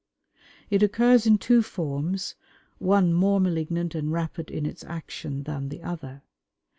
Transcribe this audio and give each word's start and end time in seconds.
It 0.71 0.81
occurs 0.81 1.27
in 1.27 1.37
two 1.37 1.61
forms, 1.61 2.33
one 2.79 3.13
more 3.13 3.39
malignant 3.39 3.93
and 3.93 4.11
rapid 4.11 4.49
in 4.49 4.65
its 4.65 4.83
action 4.85 5.43
than 5.43 5.69
the 5.69 5.83
other. 5.83 6.23